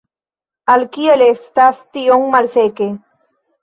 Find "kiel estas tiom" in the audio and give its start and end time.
0.95-2.29